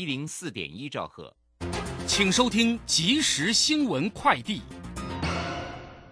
[0.00, 1.30] 一零四点一兆赫，
[2.06, 4.62] 请收听即时新闻快递。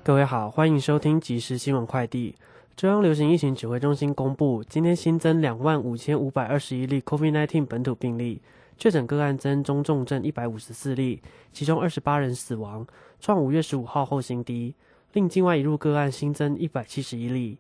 [0.05, 2.35] 各位好，欢迎收听即时新闻快递。
[2.77, 8.43] 中央流行疫情指挥中心公布，今天新增两万五千五百二十一例 COVID-19 本土病例，
[8.77, 11.23] 确诊个案增中重症一百五十四例，
[11.55, 12.87] 其中二十八人死亡，
[13.19, 14.75] 创五月十五号后新低。
[15.15, 17.57] 另境外一入个案新增一百七十一例。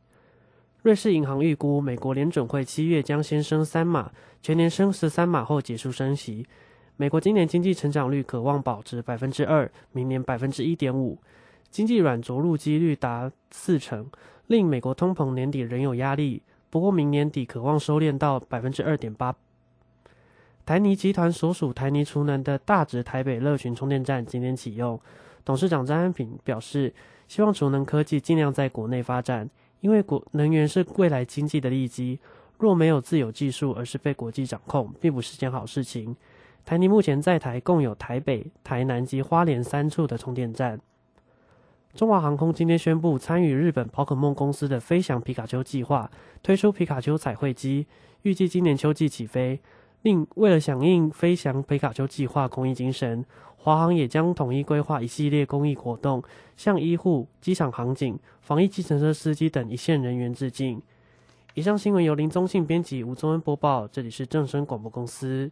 [0.83, 6.47] 瑞士银行预估，美国联准会七月将先升三码，全年升十三码后结束升息。
[6.97, 11.19] 美国今年经济成长率可望保持百分之二，明年百分之一点五，
[11.71, 14.09] 经济软着陆几率达四成。
[14.47, 19.35] 令美国通膨年底仍有压力，不过明年底渴望收敛到百分之二点八。
[20.65, 24.99] 台泥集团所属台泥储能的大直台北乐群充电站今天启用，
[25.45, 26.95] 董事长张安平表示，
[27.27, 29.51] 希望储能科技尽量在国内发展，
[29.81, 32.19] 因为国能源是未来经济的利基，
[32.59, 36.17] 若没有自有技术，而是被国际掌控，并不是件好事情。
[36.65, 40.81] 台泥目前在台共有台北、台南及花莲三处的充电站。
[41.95, 46.11] 中华航空今天宣布参与日本宝可梦公司的飞翔皮卡丘计划，
[46.43, 47.87] 推出皮卡丘彩绘机，
[48.23, 49.61] 预计今年秋季起飞。
[50.03, 53.25] 另为了响应飞翔皮卡丘计划公益精神，
[53.57, 56.23] 华航也将统一规划一系列公益活动，
[56.57, 60.81] 向医护、机场航警、防疫计程车司机等一线人员致敬。
[61.55, 63.89] 以上新闻由林宗信编辑，吴宗恩播报。
[63.89, 65.51] 这里是正声广播公司。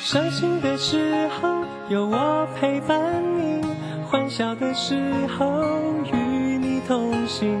[0.00, 3.60] 伤心的时候有我陪伴你，
[4.06, 4.94] 欢笑的时
[5.26, 5.62] 候
[6.12, 7.60] 与你同行，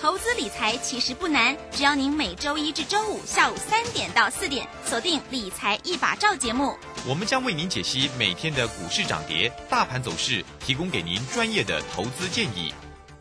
[0.00, 6.74] 投资理财其实不难，只要您每周一至周五下午三点到四点锁定《理财一把照》节目，
[7.06, 12.72] 我们将为您解析每天的股市涨跌、大盘走势，提供给您专业的投资建议。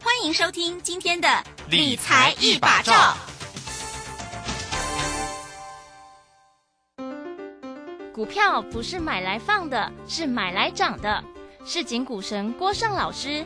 [0.02, 1.28] 欢迎收听今天的
[1.70, 3.18] 《理财一把照》。
[8.14, 11.22] 股票不是买来放的，是买来涨的。
[11.66, 13.46] 市井股神郭胜老师，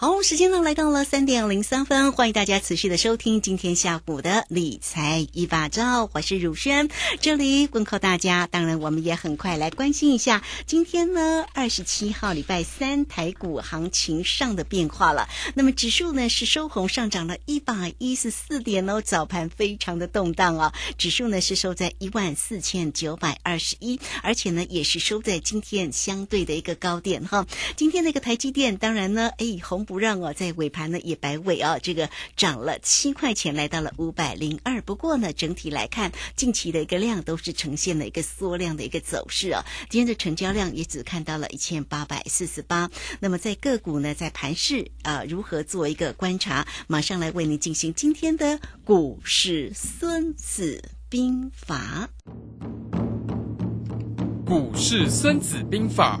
[0.00, 6.88] 好，时间呢来到了三点零三分，欢迎大家持续的收听今天下午的理财一把照，我是汝轩，
[7.20, 8.46] 这里问候大家。
[8.46, 15.28] 当然，我们也很快来关心一下今天呢二十七号礼拜三台股行情上的变化了。
[15.52, 27.46] 那么指数呢是收红上涨了一百一十四点哦，早盘非常的动荡啊，指数呢是收在一万四千九百二十一，而且呢也是收在今天相对的一个高点哈。
[27.76, 29.86] 今天那个台积电，当然呢，哎红。
[29.90, 34.80] 不让哦，在尾盘呢也摆尾啊，这个涨了七块钱，来到了五百零二。
[34.82, 39.64] 不过呢，整体来看，近期的一个量都是呈现了一个缩量的一个走势啊。
[39.88, 42.88] 今天的成交量也只看到了一千八百四十八。
[43.18, 46.64] 那么在个股呢，在盘市啊，如何做一个观察？
[46.86, 52.08] 马上来为您进行今天的股市《孙子兵法》。
[54.46, 56.20] 股市《孙子兵法》。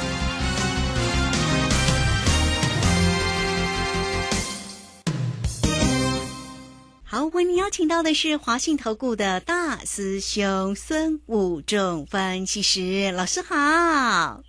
[7.11, 14.41] 好，为您邀请到的是华信投顾的大师兄孙武仲分析师老师好，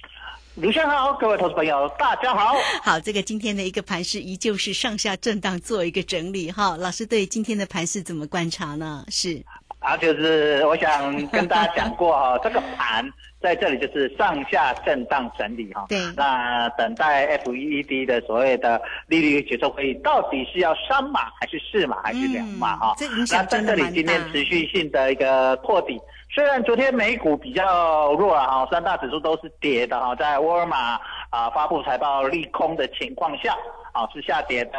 [0.54, 2.54] 卢先好，各位投资朋友大家好。
[2.84, 9.04] 好，这个今天的一个盘势依旧是上下震荡做一个整理哈，老师对今天的盘势怎么观察呢？
[9.08, 9.44] 是
[9.82, 13.04] 啊，就是我想跟大家讲过哈， 这个盘
[13.40, 15.84] 在这里就是上下震荡整理哈。
[15.88, 22.94] 对那等待 FED 的所谓的利率决策会议，到底是要三码还是四码还是两码哈？
[22.96, 24.22] 这影那在这里今天。
[24.32, 26.00] 持续性的一个破底，
[26.30, 30.98] 虽然昨天美股比较弱啊，哈，三大指数都是跌的哈，在沃尔玛
[31.28, 33.54] 啊发布财报利空的情况下，
[33.92, 34.72] 啊是下跌的。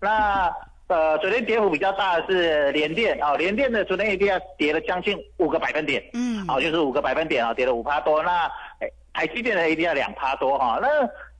[0.00, 0.52] 那
[0.90, 8.20] 呃，昨天跌幅比较大的是联电啊，联电的昨天一定要跌了将近五个百分点，嗯，好、就是五个百分点啊，跌了五趴多。
[8.24, 8.50] 那
[8.80, 10.88] 哎台积电的 ADR 两趴多哈、那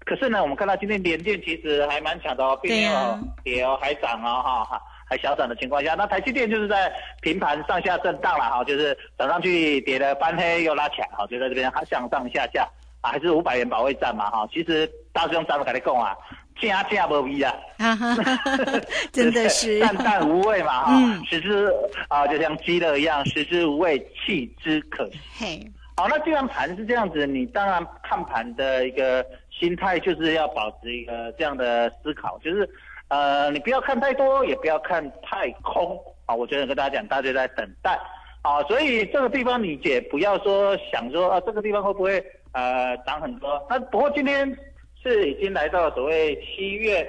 [0.05, 4.81] 可是呢，我们看到今天联电其实还蛮强的哦，并没有跌哦，还涨哦哈哈。
[5.09, 12.65] 还小涨的情况下，那台积电就是在平盘上下震荡了哈，就是涨上去跌了翻黑又拉起来哈，就在这边向上下下
[13.01, 14.49] 啊，还是五百元保卫战嘛哈。
[14.53, 16.17] 其实大师兄咱们跟你讲啊，
[16.61, 18.81] 价价无味啊，哈哈哈哈，
[19.13, 21.73] 真的是淡淡无味嘛 哈，嗯食之
[22.09, 25.19] 啊就像鸡肋一样，食之无味，弃之可惜。
[25.39, 32.69] 嘿，好，那既然盘是这样子，你当然看盘的一个心态就是要保持一个这样的思考，就是
[33.09, 36.35] 呃，你不要看太多，也不要看太空啊。
[36.35, 37.99] 我觉得跟大家讲，大家在等待
[38.43, 43.67] 啊，所以这个地方你也不要说想说啊，这个地方会不会呃涨很多？
[43.69, 44.57] 那不过今天
[45.03, 47.07] 是已经来到所谓七月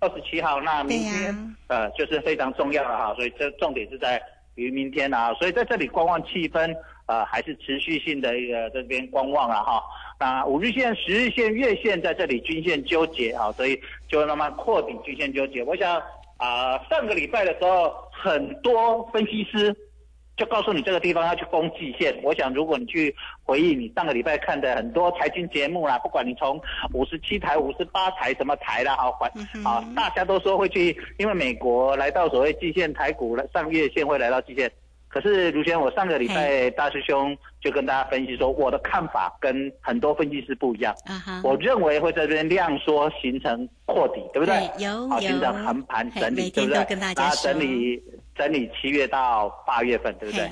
[0.00, 4.20] 二十七号，那明天、呃就是非常重要了哈，所以这重点是在
[4.54, 6.74] 于明天啊，所以在这里观望气氛
[7.06, 9.82] 呃还是持续性的一个这边观望了哈。
[10.20, 15.62] 那五日线、十日线、月线在这里均线纠结啊，所以就会慢慢扩底均线纠结。
[15.62, 16.02] 我想
[16.38, 19.74] 啊、上个礼拜的时候，很多分析师
[20.38, 22.16] 就告诉你这个地方要去攻季线。
[22.22, 26.58] 我想，如果你去回忆你上个礼拜看的很多财经节目啦，不管你从
[26.94, 34.70] 五十七台、五十八台什么台啦，哈，管嗯啊，大家都说会去，因为美国来到所谓季线，台股来上月线会来到季线。
[35.10, 40.94] 可是卢轩，我上个礼拜大师兄就跟大家分析说，我的看法跟很多分析师不一样。
[41.42, 44.70] 我认为会在这边量缩形成扩底，对不对？
[44.76, 46.94] 有好，有形成横盘整理，对不对？
[46.96, 48.00] 大家说整理
[48.38, 50.48] 整理七月到八月份，对不对？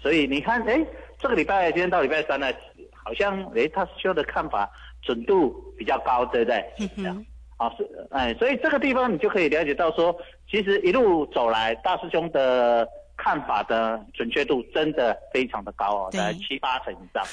[0.00, 0.84] 所以你看，哎，
[1.18, 2.46] 这个礼拜今天到礼拜三呢，
[2.92, 4.68] 好像哎，他修的看法
[5.02, 6.64] 准度比较高，对不对？
[6.78, 7.14] 哼这样
[7.58, 10.16] 哼，啊，是，哎，所以这个地方你就可以了解到说，
[10.50, 17.24] 其实一路走来，大师兄的看法的准确度真的非常的高哦，在七八成以上。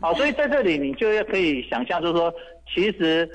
[0.00, 2.34] 好， 所以在这里你就要可以想象，就是说，
[2.74, 3.28] 其实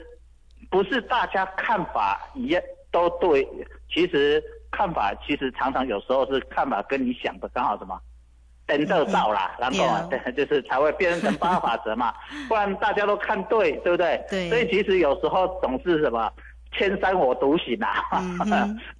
[0.69, 3.47] 不是大家看法一样都对，
[3.94, 8.00] 其实看法其实常常有时候是看法跟你想的刚好什么。
[8.68, 12.13] 等得到啦，然后啊，对， 就是才会变成八法则嘛，
[12.47, 14.23] 不然大家都看对，对不对？
[14.29, 16.31] 对所以其实有时候总是什么
[16.71, 17.91] 千山我独行啊，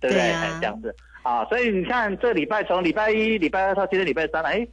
[0.02, 0.20] 对不对？
[0.20, 4.68] 对啊哎这样子啊，所以你看这礼拜从礼拜一、礼拜二到今天礼拜三，哎，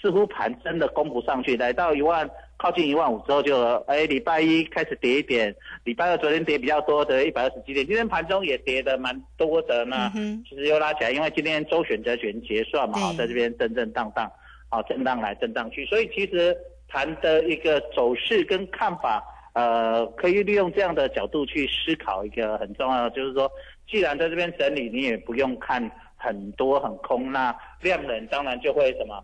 [0.00, 2.28] 似乎盘真的攻不上去，来到一万
[2.64, 13.18] 靠近一万五之后就，哎，礼拜一开始跌一点，礼拜二昨天跌比较多的一百二十几点，今天盘中也跌的蛮多的，呢嗯其实又拉起来，因为今天周选择权结算嘛，对。
[13.18, 14.32] 在这边震震荡荡，
[14.70, 16.56] 啊，震荡来震荡去，所以其实
[16.88, 19.22] 盘的一个走势跟看法，
[19.52, 23.52] 呃，可以利用这样的角度去思考一个很重要的，就是说，
[23.86, 29.22] 既然在这边整理，你也不用看很多很空，那量能当然就会什么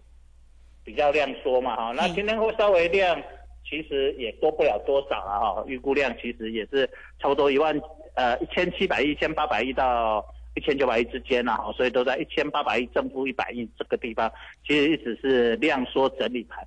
[0.84, 3.20] 比较量缩嘛，哈，那嗯今天会稍微量。
[3.62, 6.88] 其实也多不了多少了哈，预估量其实也是
[7.20, 7.78] 差不多一万
[8.14, 10.24] 呃一千七百亿、一千八百亿到
[10.56, 14.32] 一千九百亿之间啦，哈，所以都在一千八百亿正负一百亿这个地方，
[14.66, 16.66] 其实一直是量缩整理盘。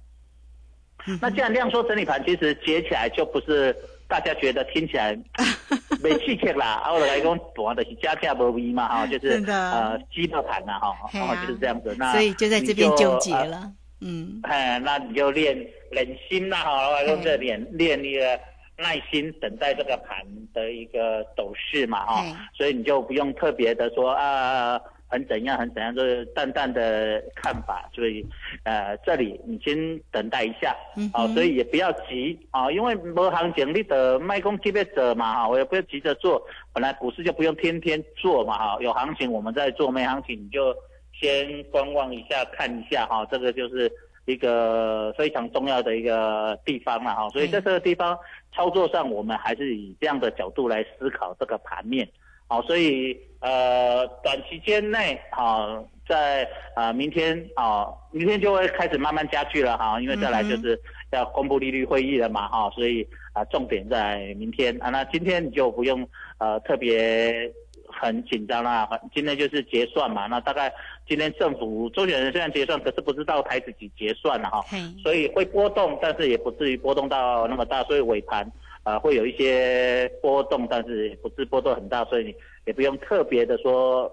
[1.07, 3.75] 嗯那既然量缩整理盘，其实结起来就不是
[4.07, 5.14] 大家觉得听起来
[6.02, 11.94] 没气气啦，啊，我来讲，我的是加价不一嘛，哈，就是呃鸡肋盘呐，哈，然后就是这样子。
[11.99, 13.73] 那所以就在这边纠结呃了，
[14.04, 15.56] 嗯，哎，那你就练
[15.92, 18.40] 忍心啦，哈，用这练练一个
[18.78, 20.18] 耐心等待这个盘
[20.54, 28.26] 的一个走势嘛，哈嗯，所以你就不用特别的说啊，很怎样很怎样，就是淡淡的看法，所以
[28.64, 36.44] 呃，这里你先等待一下，嗯哦，所以也不要急啊，因为没行情你的卖空级别者嘛，哈，我也不要急着做，
[36.74, 40.76] 本来股市就不用天天做嘛，哈，有行情我们再做，没行情你就
[41.23, 43.89] 先观望一下，看一下哈，这个就是
[44.25, 48.19] 一个非常重要的一个地方了哈，所以在这个地方
[48.53, 52.06] 操作上，我们还是以这样的角度来思考这个盘面。
[52.49, 60.77] 好，所以呃，短期间内好，在啊、明天啊、明天就会开始慢慢加剧了哈，因为再来就是
[61.11, 67.49] 要公布利率会议了嘛哈，所以啊、重点在明天啊，那今天你就不用呃特别
[67.94, 68.90] 很紧张啦。
[69.14, 70.73] 今天就是结算嘛，那大概
[71.07, 74.66] 今天政府周选人虽然结算，可是不知道台子几结算了哈，
[75.02, 78.50] 所以会波动，但是也不至于波动到那么大，所以尾盘
[78.83, 82.35] 啊会有一些波动，但是也不是波动很大，所以
[82.66, 84.12] 也不用特别的说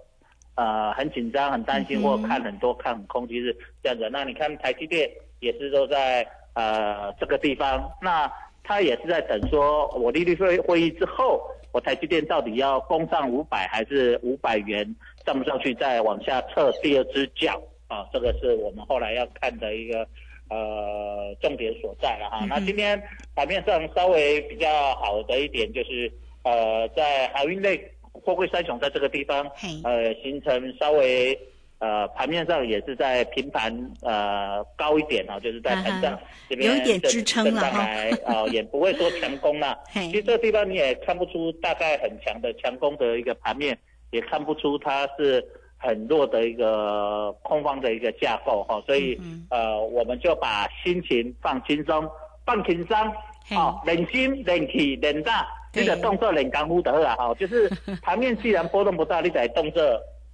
[0.54, 4.08] 呃很紧张、很担心或看很多看很空，其实这样子。
[4.12, 5.10] 那你看台积电
[5.40, 8.30] 也是都在呃这个地方，那。
[8.62, 18.06] 他也是在等，说我利率会会议之后，我台积电到底要攻上五百还是五百元上不上去，再往下测第二只脚啊？
[18.12, 20.06] 这个是我们后来要看的一个
[20.48, 22.44] 呃重点所在了哈。
[22.48, 23.00] 那今天
[23.34, 26.12] 盘面上稍微比较好的一点就是
[26.42, 29.50] 呃，在海运类货柜三雄在这个地方
[29.84, 31.38] 呃形成稍微。
[31.80, 37.88] 呃，盘面上也是在平盘呃高一点啊，就是在盘上这边有点支撑了哈，
[38.26, 39.78] 呃 也不会说强攻了。
[39.90, 43.78] 其实这个地方你也看不出大概很强的强攻的一个盘面，
[44.10, 45.42] 也看不出它是
[45.78, 49.18] 很弱的一个空方的一个架构哈，所以
[49.48, 52.06] 呃我们就把心情放轻松，
[52.44, 57.70] 放轻松，哦，冷心冷气冷大，这个动作冷干乎得啊，哈，就是
[58.04, 59.82] 盘面既然波动不大，你在动作。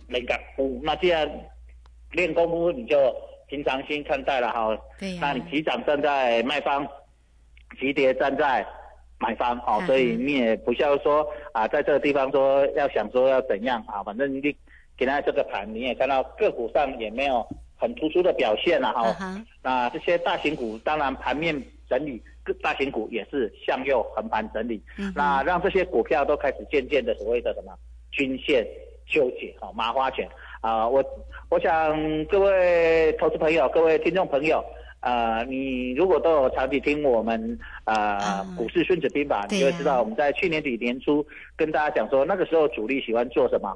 [0.09, 1.31] 练功夫，那既然
[2.13, 3.15] 练功夫，你就
[3.49, 4.77] 平常心看待了哈。
[4.99, 6.87] 对那你急涨站在卖方，
[7.79, 8.67] 急跌站在
[9.19, 14.41] 买方，好，所以你也不需要说啊，在这个地方说要想说要怎样啊，反正你
[14.97, 17.47] 给他这个盘，你也看到个股上也没有
[17.77, 19.45] 很突出的表现了哈。
[19.63, 24.83] 那这些大型股，当然盘面整理，各大型股也是向右横盘整理。
[25.15, 27.77] 那让这些股票都开始渐渐的所谓的什么
[28.11, 28.67] 均线。
[29.07, 30.29] 纠结哈麻花卷
[30.61, 31.05] 啊，我
[31.49, 34.65] 我想各位投资朋友、各位听众朋友，
[35.01, 41.25] 呃，你如果都有长期听我们呃股市孙子兵法，你就会知道我们在去年底年初
[41.57, 43.73] 跟大家讲说，那个时候主力喜欢做什么？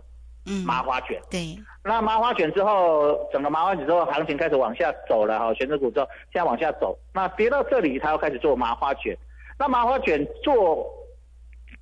[0.46, 1.20] 嗯，麻花卷。
[1.30, 1.56] 对。
[1.84, 9.16] 那麻花卷之后，整个麻花卷之后，行情开始往下走了哈，选择股之后现在往下走，那跌到这里，它又开始做麻花卷。
[9.56, 10.90] 那麻花卷做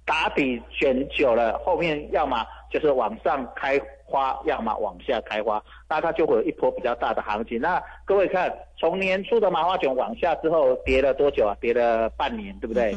[0.05, 2.45] 打底卷久了，后面要么。
[2.71, 7.61] 就是往上开花，要么往下开花，那它就会有一波比较大的行情。
[7.61, 11.57] 那各位看，从年初的麻花卷往下之后，跌了多久啊？
[11.61, 12.95] 跌了半年，对不对？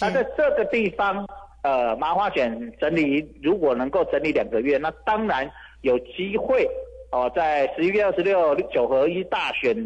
[0.00, 1.26] 那在这个地方，
[1.62, 5.50] 呃，麻花卷整理，如果能够整理两个月，那当然
[5.82, 6.68] 有机会
[7.10, 9.76] 哦，在十一月二十六九合一大选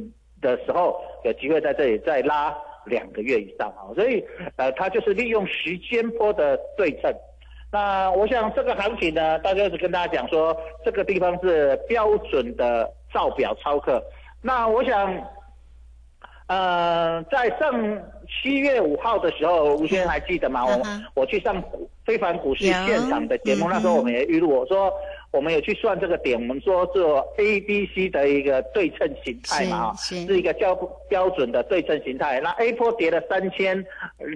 [0.41, 2.55] 的时候，有机会在这里再拉
[2.85, 3.89] 两个月以上啊。
[3.95, 4.25] 所以，
[4.57, 7.13] 呃，它就是利用时间波的对称。
[7.75, 14.01] 那我想这个行情呢，大家是跟大家讲说，这个地方是标准的造表超客。
[14.41, 15.13] 那我想，
[16.47, 20.65] 呃，在上七月五号的时候，吴先生还记得吗？
[20.65, 20.81] 我
[21.17, 21.61] 我去上
[22.05, 24.93] 非凡股市现场的节目，那时候我们也预录，我说
[25.33, 30.77] 我们有去算这个点，我们说做 A、B、C 的一个对称形态嘛，是一个较
[31.09, 32.39] 标准的对称形态。
[32.41, 33.85] 那 A 波跌了三千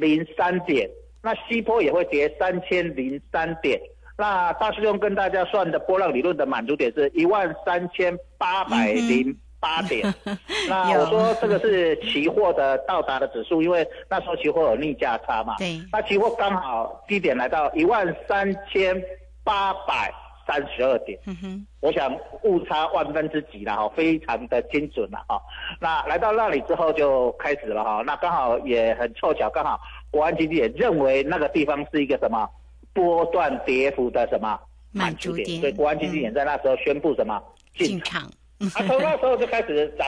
[0.00, 0.90] 零三点。
[1.28, 3.78] 那西坡也会跌三千零三点，
[4.16, 10.02] 那大师兄跟大家算的波浪理论的满足点是一万三千八百零八点。
[10.70, 15.54] 那我说这个是期货的到达的指数，因为那时候期货有逆价差嘛。
[15.58, 15.78] 对。
[15.92, 18.98] 那期货刚好低点来到一万三千
[19.44, 20.10] 八百
[20.46, 21.18] 三十二点。
[21.26, 21.66] 嗯哼。
[21.80, 25.40] 我想误差万分之几了哈，非常的精准了哈。
[25.78, 29.78] 那来到那里之后就开始了哈，那刚好也很凑巧，刚好。
[30.10, 32.48] 国安基金也认为那个地方是一个什么
[32.92, 34.58] 波段跌幅的什么
[34.92, 37.42] 满足点，所以国安基金也在那时候宣布什么
[37.74, 38.22] 进场。
[38.22, 40.06] 啊，从那时候就开始涨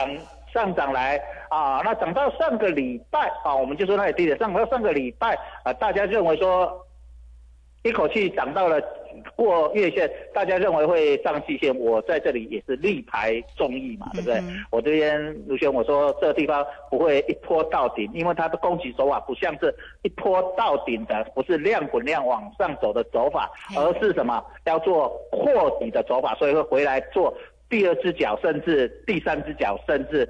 [0.53, 1.17] 上涨来
[1.49, 6.85] 啊，那涨到上个礼拜啊，我们就说那里低点，上到上个礼拜啊，大家认为说
[7.83, 8.81] 一口气涨到了。
[9.35, 14.41] 过月线，大家认为会上季线，我在这里也是力排众议嘛，对不对？
[14.69, 27.33] 我这边卢轩我说这个地方不会一波到顶，因为它的攻击手法不像是一波到顶的，不是量滚量往上走的走法，而是什么要做扩底的走法，所以会回来做
[27.69, 30.27] 第二只脚，甚至第三只脚，甚至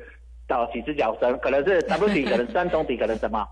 [0.48, 3.46] 到几只脚升，可能是 W 底，可能三重底，可能什么？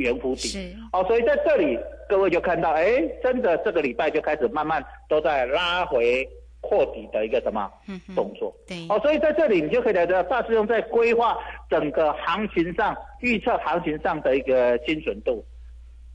[0.00, 1.78] 圆弧底哦，所以在这里
[2.08, 6.28] 各位就看到，哎，真的这个礼拜就开始慢慢都在拉回
[6.60, 7.70] 扩底的一个什么
[8.16, 8.52] 动作？
[8.66, 11.38] 对哦，所以在这里你就可以来到大师兄在规划
[11.68, 15.44] 整个行情上预测行情上的一个精准度。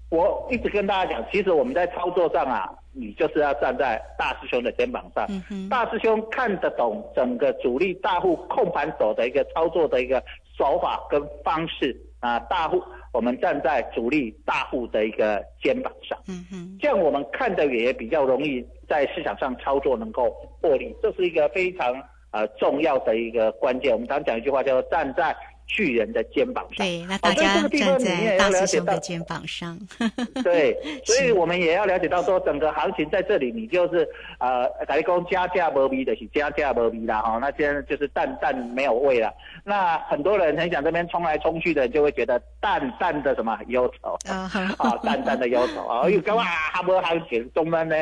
[0.10, 5.28] 我一直跟大家讲，其实我们在操作上啊，你就是要站在大师兄的肩膀上，
[5.70, 10.24] 大师兄看得懂整个主力大户控盘手的一个操作的一个
[10.58, 11.96] 手法跟方式。
[12.22, 12.82] 啊，大户
[13.16, 20.30] 我们站在主力大户的一个肩膀上，嗯嗯，这样我们看的也比较容易在市场上操作能够
[20.62, 21.94] 获利，这是一个非常
[22.32, 23.94] 呃重要的一个关键。
[23.94, 25.34] 我们常讲一句话叫做站在
[25.68, 26.86] 巨人的肩膀上。
[26.86, 29.78] 对，那大家站在大师兄的肩膀上，
[30.44, 34.08] 对，所以我们也要了解到说，整个行情在这里，你就是
[34.40, 39.34] 呃，改讲加价无味的是加价无味啦哈，那现在就是淡淡没有味了。
[39.64, 44.34] 那很多人很想这边冲来冲去的，就会觉得淡淡的什么忧愁呃，
[44.78, 47.96] 啊，淡淡的忧愁啊，又干嘛还没行情中呢呢？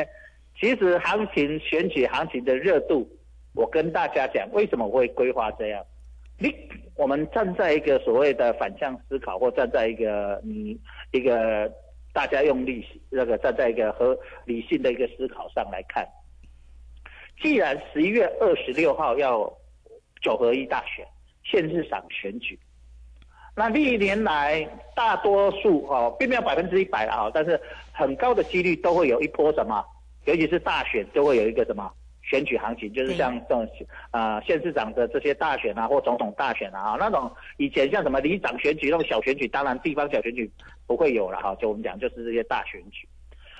[0.60, 3.08] 其实行情选取行情的热度，
[3.54, 5.84] 我跟大家讲，为什么我会规划这样？
[6.38, 6.48] 你
[6.96, 10.78] 我们站在一个所谓的反向思考，或站在一个你
[11.10, 11.70] 一个
[12.12, 16.06] 大家用理那个站在一个和理性的一个思考上来看，
[17.42, 19.52] 既然十一月二十六号要
[20.22, 21.04] 九合一大选，
[21.42, 22.56] 县市长选举，
[23.56, 27.60] 那历年来大多数哦，并没有百分之一百啊，但是
[27.92, 29.84] 很高的几率都会有一波什么，
[30.26, 31.92] 尤其是大选都会有一个什么
[32.34, 33.68] 选举行情，就是像这种
[34.10, 40.50] 呃县市长的这些大选啊，或总统大选啊，那种以前像什么里长选举那种小选举，当然地方小选举
[40.84, 43.06] 不会有了哈，就我们讲就是这些大选举。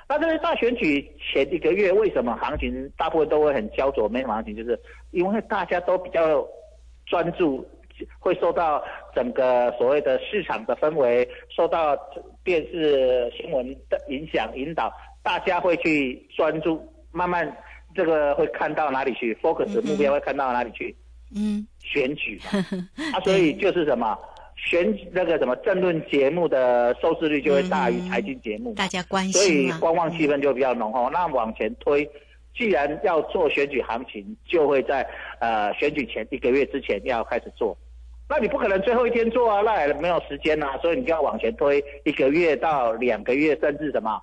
[0.09, 4.09] 那这些大选举前一个月，为什么行情大部分都会很焦灼？
[4.09, 4.77] 没什么行情，就是
[5.13, 6.45] 因为大家都比较
[7.07, 7.65] 专注，
[8.19, 11.97] 会受到整个所谓的市场的氛围，受到
[12.43, 17.57] 电视新闻的影响引导，大家会去专注，慢慢
[17.95, 20.95] 这个会看到哪里去，focus 目标会看到哪里去，
[21.35, 22.41] 嗯，选举。
[22.45, 22.67] 嘛，
[23.15, 24.19] 啊，所以就是什么
[24.57, 28.71] 选那个什么政论节目的收视率就会大于财经节目。
[28.71, 28.77] 嘛。
[28.77, 31.09] 大家关心所以观望气氛就比较浓厚。
[31.11, 32.09] 那往前推，
[32.57, 35.07] 既然要做选举行情，就会在
[35.41, 37.77] 呃选举前一个月之前要开始做。
[38.27, 44.21] 那你不可能最后一天做啊，那也没有时间啊，所以你就要往前推一个月到两个月，甚至什么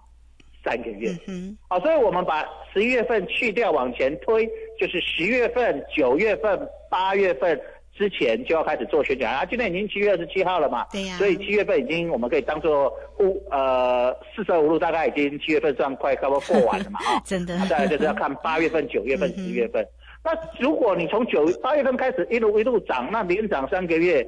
[0.63, 1.10] 三个月。
[1.12, 4.46] 嗯哼，好，所以我们把十一月份去掉，往前推，
[4.80, 7.60] 就是十月份、九月份、八月份
[7.94, 9.46] 之前就要开始做宣讲啊。
[9.46, 17.22] 今天已经七月二十七号了嘛，对呀所以七月份已经我们可以当做五呃四舍五入，大概已经七月份算快差不多过完了嘛 啊。
[17.25, 19.86] 真的那，再来就是要看八月份、九月份、十月份。
[20.24, 24.24] 那如果你从九八月份开始一路一路涨，那连涨三个月，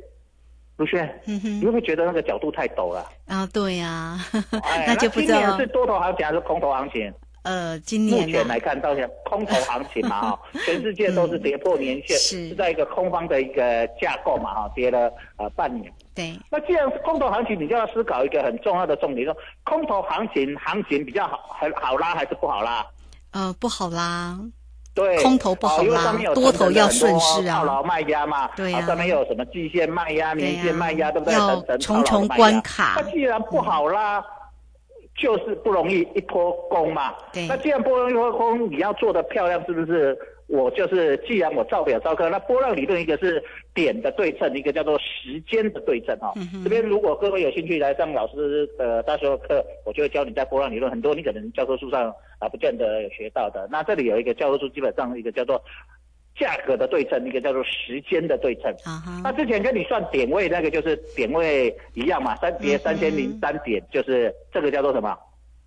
[0.78, 3.06] 卢轩，嗯你会不会觉得那个角度太陡了？
[3.28, 4.18] 啊，对呀，
[4.64, 7.14] 哎， 那就不知道今年是多头行情还是空头行情？
[7.44, 15.92] 呃，今年啊前来，看，到现在空头行情嘛，哈， 全世界都是跌破年线，是是在一个空方的一个架构嘛，哈，跌了呃半年。
[16.16, 22.86] 对，那既然是空头行情，你就要思考一个很重要的重点，说空头行情行情比较好，很好拉还是不好拉？
[23.32, 24.40] 呃，不好啦，
[24.94, 27.58] 对，空头不好拉多头要顺势啊。
[27.58, 31.34] 套牢卖压嘛，对呀上面有什么季线卖压、年线卖压，对不对？
[31.34, 32.94] 要重重关卡。
[32.98, 34.24] 那既然不好拉，
[35.18, 37.14] 就是不容易一波攻嘛。
[37.32, 37.48] 对。
[37.48, 40.18] 那既然不容易一波攻，你要做的漂亮，是不是？
[40.48, 53.68] 我就是，既然我照表照课，那波浪理论一个是点的对称，一个叫做时间的对称哈、嗯这边如果各位有兴趣来上老师的大学课，我就会教你在波浪理论，很多你可能教科书上啊不见得有学到的。
[53.72, 55.62] 那这里有一个教科书，基本上一个叫做
[56.38, 58.74] 价格的对称，一个叫做时间的对称。
[59.24, 65.18] 那之前跟你算点位那个就是点位一样嘛，三跌嗯三千零三点，就是这个叫做什么？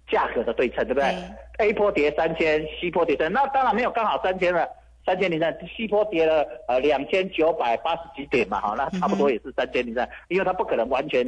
[0.09, 1.15] 价格的对称，对不对
[1.59, 4.69] ？A 波跌三千，C 波跌三，那当然没有刚好三千了，
[5.05, 11.27] 三千零三，C 波跌了呃两千九百八十几点嘛，哈，那差不多也是三千零三，因为它不可能完全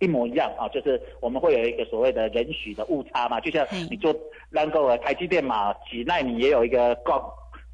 [0.00, 4.14] 一模一样啊，就是我们会有一个所谓的人许的误差嘛，就像嗯你做
[4.50, 7.22] 那个台积电嘛，几纳米也有一个公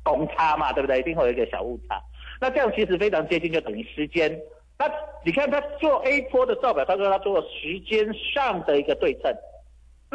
[0.03, 0.99] 公差嘛，对不对？
[0.99, 2.01] 一定会有一个小误差。
[2.41, 4.39] 那这样其实非常接近，就等于时间。
[4.79, 4.87] 那
[5.25, 9.35] 你看他做 A 波的造表，他说他做时间上的一个对称。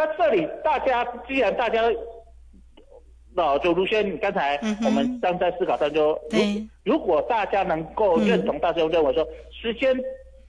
[0.01, 1.79] 那这里大家既然大家，
[3.35, 6.67] 那就卢轩，你刚才我们刚在思考当中，对。
[6.83, 9.95] 如如果大家能够认同，大家认为说时间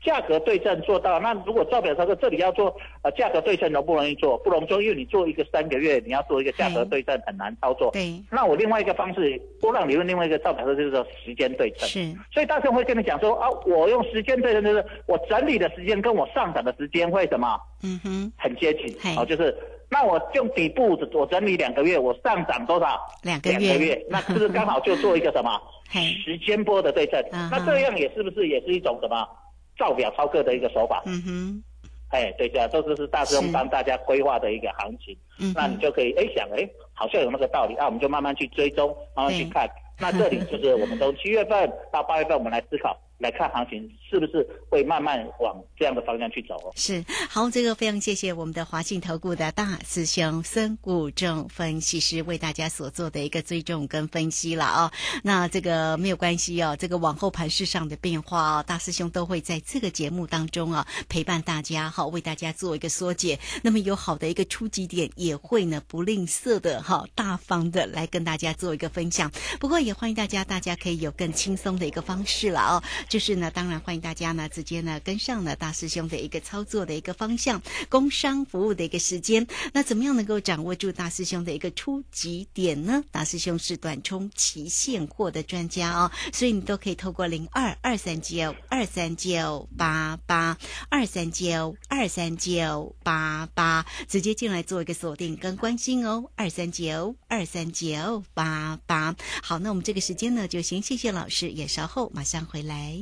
[0.04, 4.36] 价格对称做到，那如果照表操作这里要做呃价格对称容不容易做？
[4.38, 7.90] 不容易做，因为你做一个三个月，你要做一个价格对称很难操作。
[7.92, 11.88] 对，那我另外一个方式，波浪理论另外一个照表操作就是说时间对称。
[11.88, 17.56] 是，所以大众会跟你讲说啊，我用时间对称，就是我整理的时间跟我上涨的时间会什么？
[17.84, 19.14] 嗯哼，很接近。
[19.14, 19.56] 好，哦，就是
[19.88, 23.00] 那我用底部我整理两个月，我上涨多少？
[23.22, 23.58] 两个月。
[23.58, 25.60] 两个月，那是不是刚好就做一个什么？
[26.24, 27.22] 时间波的对称？
[27.50, 29.28] 那这样也是不是也是一种什么
[29.76, 31.02] 照表超客的一个手法？
[31.06, 31.62] 嗯哼，
[32.10, 35.16] 哎，对，这样这就是大师帮大家规划的一个行情。
[35.38, 39.68] 嗯那你，就可以哎想哎，好像有那个道理啊，我们就慢慢去追踪，慢慢去看。
[39.98, 46.72] 那这里就是我们从七月份到八月份，我们来思考来看行情是不是会慢慢往这样的方向去走哦。
[46.74, 54.90] 是好，这个非常谢谢我们的华信投顾的大师兄孙谷正分析师为大家所做的一个追踪跟分析了哦。
[55.22, 63.38] 那这个没有关系哦，这个往后盘市上的变化哦，大师兄都会在这个节目当中啊陪伴大家哈，为大家做一个缩解。
[63.62, 69.30] 那么有好的一个初级点，也会呢不吝啬的哈，大方的来跟大家做一个分享。
[69.60, 72.82] 不过也欢迎大家，大家可以有更轻松的一个方式了哦。
[73.12, 79.46] 就是呢，当然欢迎大家呢直接呢跟上了大师兄的一个操作的一个方向，工商服务的一个时间。
[79.74, 83.04] 那怎么样能够掌握住大师兄的一个初级点呢？
[83.10, 90.56] 大师兄是短冲期现货的专家哦，所以你都可以透过零二二三九二三九八八
[90.88, 99.14] 二三九二三九八八直接进来做一个锁定跟关心哦，二三九二三九八八。
[99.42, 103.01] 好，那我们这个时间呢，就先谢谢老师，也稍后马上回来。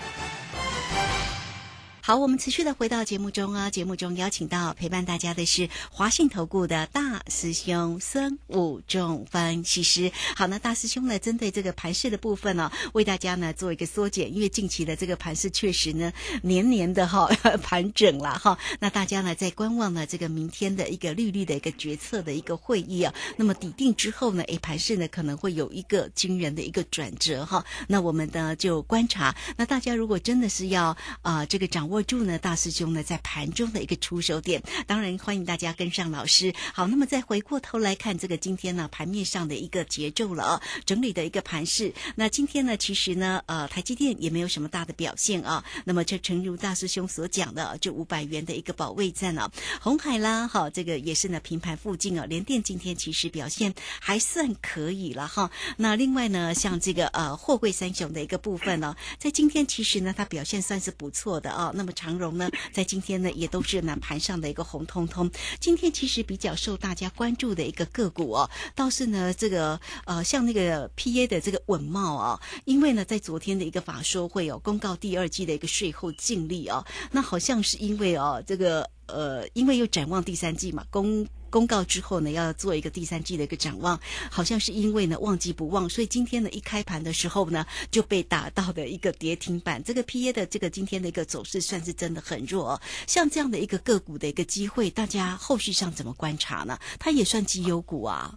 [2.03, 10.11] 好，我们持续的回到节目中啊，节目中邀请到陪伴大家的是华信投顾的大师兄孙武仲分析师。
[10.35, 16.11] 好，那大师兄呢，针对这个盘势的部分呢、为大家呢做一个缩减，因为近期的这个盘势确实呢
[16.41, 17.27] 年年的哈
[17.61, 18.57] 盘整了哈。
[18.79, 27.63] 那大家呢在观望呢这个明天的一个利率的一个决策的一个会议啊，那么抵定之后呢，诶，盘势呢可能会有一个惊人的一个转折哈。
[27.87, 36.53] 那我们呢就观察，那大家如果真的是要啊、这个掌握握住呢大师兄呢在盘中的一个出手点，当然欢迎大家跟上老师。
[36.73, 41.93] 好，那么再回过头来看这个今天呢盘面上的一个节奏了啊，整理的一个盘势。
[42.15, 45.61] 那今天呢，其实呢，呃，台积电也没有什么大的表现啊。
[45.83, 49.51] 那么这诚如大师兄所讲的，这五百元的一个保卫战啊，
[49.81, 55.51] 红海啦，好，这个也是呢平盘附近啊，联电今天其实表现还算可以了哈。
[55.75, 61.73] 那另外呢，像这个呃货柜三雄的一个部分呢、在今天其实呢它表现算是不错的啊。
[61.75, 65.27] 那那么长荣呢，在今天呢也都是呢盘上的一个红彤彤。
[65.59, 81.27] 今天其实比较受大家关注的一个个股哦，倒是呢这个呃像那个 PA 的这个稳茂哦，因为呢在昨天的一个法说会有公告第二季的一个税后净利哦，那好像是因为哦这个呃因为又展望第三季嘛公。
[81.51, 83.99] 公告之后呢，要做一个第三季的一个展望，
[84.31, 89.83] 好像是因为呢忘记不忘，所以今天呢一开盘的时候呢就被打到的一个跌停板。
[89.83, 96.79] 这个 P A 的这个今天的一个走势算是真的很弱、哦，像这样的一个个股的一个机会，大家后续上怎么观察呢？
[96.97, 98.33] 它也算绩优股啊，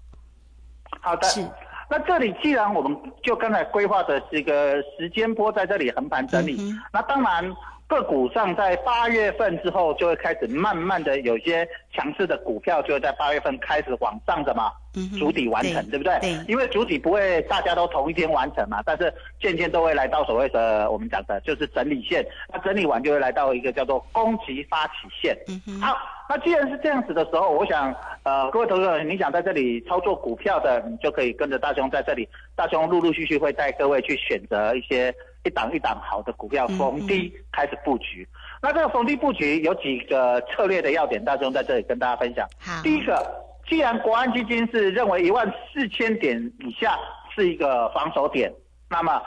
[1.00, 1.48] 好的，是。
[1.90, 7.44] 那这里既然我们就刚才规划的这个时间波在这里横盘整理，嗯那当然
[7.86, 16.18] 个股上在八月份之后就会开始慢慢的有些强势的股票就会在八月份开始往上的嘛，嗯主体完成，对对不对？
[16.20, 25.36] 对因为主体不会大家都同一天完成嘛，但是渐渐都会来到所谓的我们讲的就是整理线，那整理完就会来到一个叫做攻击发起线。
[25.80, 25.96] 好，
[26.28, 35.14] 那既然是这样子的时候，我想，呃，各位投资者，你想在这里操作股票的，你就可以跟着大雄在这里，大雄陆陆续续会带各位去选择一些
[35.44, 38.26] 一档一档好的股票，嗯逢低开始布局。
[38.62, 42.48] 那这个逢低布局有几个策略的要点，大雄在这里跟大家分享。
[42.58, 43.22] 好，第一个，
[43.68, 46.98] 既然国安基金是认为一万四千点以下
[47.34, 48.52] 是一个防守点，
[48.88, 49.22] 那么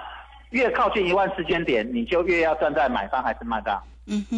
[0.51, 3.81] 越靠近一万四千点，你就越要站在买方还是卖方？
[4.09, 4.37] 嗯哼，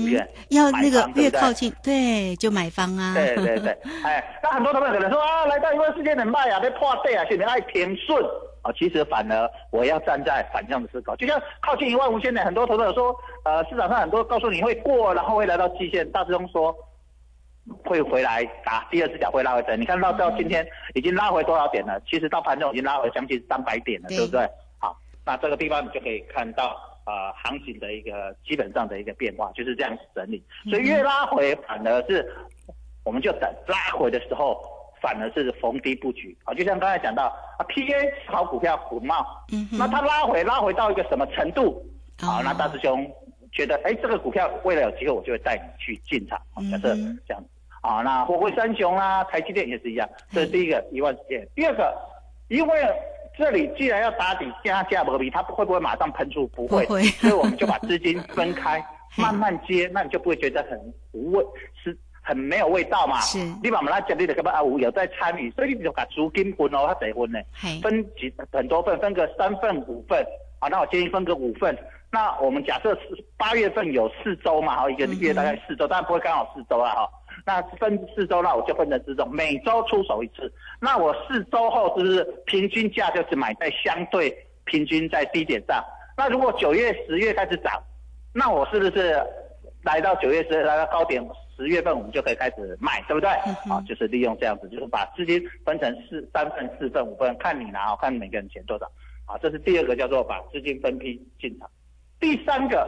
[0.50, 8.24] 要那个越靠近，对，就买方啊，对对对， 哎，那很多朋友可能说啊，来到一万四千点卖啊，被破对啊，现在爱平顺。
[8.62, 16.76] 啊，其实反而我要站在反向的思考，就像靠近一万五千点，很多投资者说，呃，市场上很多告诉你会过，然后会来到季线，大师兄说
[17.86, 22.02] 会回来打第二只脚会拉回整，你看到到今天已经拉回多少点了？
[22.06, 24.18] 其实到盘中已经拉回将近三百点了，对。
[24.18, 24.50] 对不对？
[25.30, 26.86] 好，那这个地方你就可以看到。
[27.06, 32.32] 呃，行情的一个基本上的一个变化就是这样子整理，所以越拉回反而是
[33.04, 34.62] 我们就等拉回的时候，
[35.02, 36.54] 反而是逢低布局啊。
[36.54, 41.84] 就像刚才讲到啊，PA 好股票股贸，嗯那它拉回拉回到一个什么程度？
[42.20, 43.12] 好，哦那大师兄
[43.52, 46.40] 觉得，哎，这个股票未来有机会，我就会带你去进场。
[46.54, 46.96] 好假设
[47.28, 47.44] 这样，
[47.82, 51.48] 啊，那货柜三雄啊，台积电也是一样，这是第一个一万件。
[51.56, 51.98] 第二个，
[52.50, 52.86] 因为
[53.40, 56.46] 这里既然要打底加价不比，它会不会马上喷出？
[56.50, 58.86] 不会，不会所以我们就把资金分开，
[59.18, 60.78] 慢慢接，那你就不会觉得很
[61.14, 61.46] 无味，
[61.82, 63.22] 是很没有味道嘛。
[63.22, 64.62] 是你把我们那接你的干嘛啊？
[64.62, 67.40] 有在参与，所以你就把租金分哦，它得分呢，
[67.82, 70.22] 分几很多份，分个三份五份
[70.60, 71.78] 啊，那我建议分个五份。
[72.12, 77.10] 那我们假设是八月份有四周嘛，哈，一个月大概四周，但不会刚好四周啊，哈。
[77.50, 80.54] 那分四周，那我就分成四周，每周出手一次。
[80.80, 84.30] 那我四周后是不是平均价就是买在相对
[84.66, 85.84] 平均在低点上？
[86.16, 87.82] 那如果九月、十月开始涨，
[88.36, 89.20] 那我是不是
[89.82, 93.28] 来到九月、十月来到高点，十月份我们就可以开始卖，对不对？
[93.68, 98.86] 啊，就是利用这样子，就是把资金分成四三份、四份、五份，看你拿，看每个人钱多少。
[99.26, 101.68] 啊，这是第二个叫做把资金分批进场。
[102.20, 102.88] 第三个，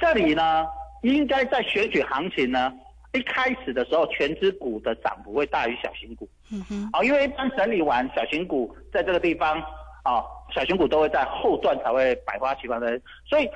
[0.00, 0.66] 这里呢，
[1.02, 2.72] 应该在选取行情呢，
[3.14, 6.28] 一开始的时候，全指股的涨幅会大于小型股。
[6.52, 9.58] 嗯哼，啊，因为一般整理完小型股在这个地方
[10.02, 10.22] 啊，
[10.54, 13.48] 小型股都会在后段才会百花齐放的，所以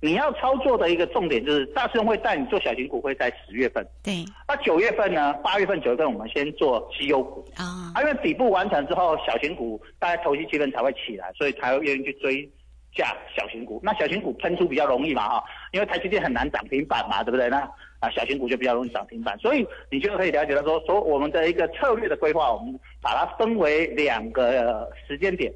[0.00, 3.84] 你要操作的一个重点就是，大师兄会带你做小型股，会在十月份。
[4.02, 5.32] 对，那九月份呢？
[5.42, 12.48] 八月份、九月份我们先做绩优股啊，啊，因为底部完成之后，小型股大概投机气氛才会起来，所以才会愿意去追
[12.94, 13.80] 价小型股。
[13.82, 17.48] 那小型股喷出比较容易嘛哈，因为台积电很难涨停板嘛，对不对？
[17.48, 17.68] 那
[18.00, 25.52] 啊，小型股就比较容易涨停板，所以你就可以了解到说，说我们的一个策略的规划，我们把它分为两个时间点。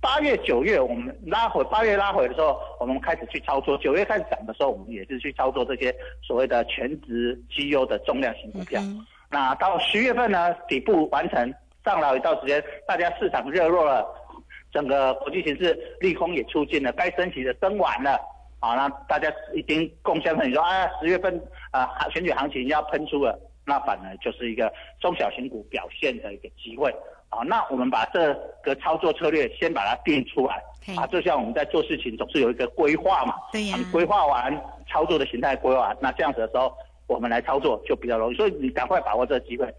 [0.00, 8.80] 八月、九月我们拉回，八月拉回的时候，我们开始去操作；九月开始涨的时候，我们也是去操作这些所谓的全值绩优的重量型股票。
[9.28, 14.06] 那到十月份呢，底部完成上了一段时间，大家市场热络了，
[14.72, 18.18] 整个国际形势利空也出尽了，该升息的升完了，
[18.60, 26.94] 啊，那大家已经共襄盛举说，啊，十月份啊选举行情要喷出了，那反而就是一个中小型股表现的一个机会。
[27.28, 30.62] 好，那我们把这个操作策略先把它定出来。
[30.96, 33.76] 啊，就像我们在做事情总是有一个规划嘛，对呀。
[33.78, 34.54] 你规划完
[34.88, 36.74] 操作的形态规划，那这样子的时候
[37.06, 39.72] 我们来操作就比较容易，所以你赶快把握这个机会，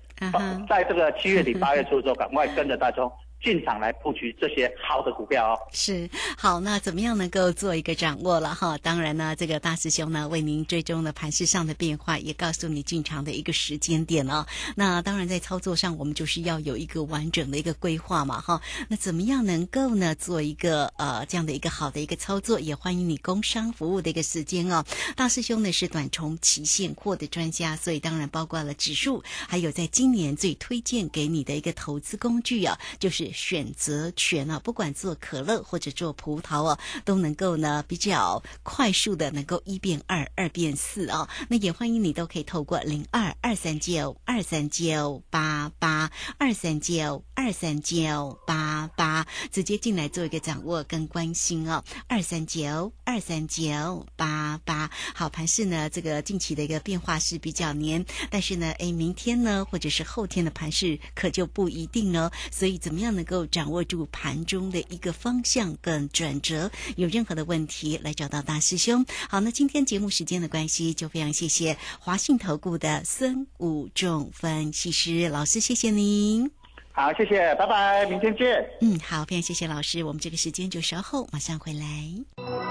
[0.69, 3.11] 在这个七月底八月初的时候，赶快跟着大众
[3.43, 5.57] 进场来布局这些好的股票哦。
[5.73, 8.77] 是好，那怎么样能够做一个掌握了哈？
[8.79, 14.45] 当然呢，这个大师兄呢为您追踪了盘势上的变化，也告诉你进场的一个时间点哦。
[14.75, 18.61] 那当然在操作上，我们就是要有一个完整的一个规划嘛哈。
[18.87, 22.59] 那怎么样能够呢做一个呃这样的一个好的一个操作？
[22.59, 24.85] 也欢迎你工商服务的一个时间哦。
[25.15, 41.27] 大师兄呢是短冲期现货的专家，所以当然包括了指数，还有在今年最推荐给你的一个投资工具啊，就是选择权啊，不管做可乐或者做葡萄哦，都能够呢比较快速的能够一变二，二变四哦。
[41.49, 51.83] 那也欢迎你都可以透过零二二三九二三九八八二三九二三九八八直接进来做一个掌握跟关心哦。
[52.07, 62.31] 二三九二三九八八，好盘势呢，这个近期的一个变化是比较黏，但是呢，哎，明天呢或者是后天的盘势可就不一定了。
[62.51, 66.71] 所以怎么样呢能够掌握住盘中的一个方向跟转折？
[66.95, 69.05] 有任何的问题来找到大师兄。
[69.29, 76.49] 好，那今天节目时间的关系，就非常谢谢华信投顾的孙武仲分析师老师，谢谢您。
[76.93, 78.67] 好，谢谢，拜拜，明天见。
[78.81, 82.70] 嗯，好，非常谢谢老师，我们这个时间就稍后马上回来。